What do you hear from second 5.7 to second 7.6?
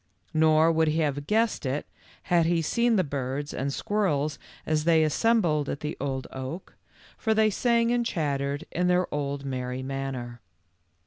the old oak, for 84 THE LITTLE FORESTERS. they